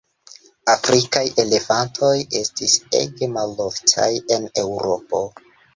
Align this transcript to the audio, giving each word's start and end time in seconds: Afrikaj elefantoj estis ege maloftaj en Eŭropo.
Afrikaj 0.71 1.23
elefantoj 1.43 2.11
estis 2.41 2.75
ege 3.03 3.33
maloftaj 3.39 4.13
en 4.39 4.53
Eŭropo. 4.67 5.27